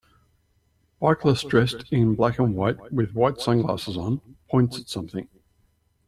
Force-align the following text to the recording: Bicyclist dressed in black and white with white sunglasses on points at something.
Bicyclist 0.99 1.47
dressed 1.47 1.85
in 1.93 2.15
black 2.15 2.39
and 2.39 2.55
white 2.55 2.91
with 2.91 3.13
white 3.13 3.39
sunglasses 3.39 3.97
on 3.97 4.19
points 4.49 4.79
at 4.79 4.89
something. 4.89 5.29